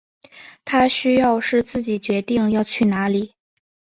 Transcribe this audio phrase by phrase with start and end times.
[0.65, 3.35] 他需要是自己决定要去哪里